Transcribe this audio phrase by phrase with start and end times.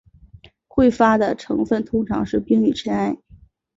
[0.67, 3.15] 彗发的成分通常是冰与尘埃。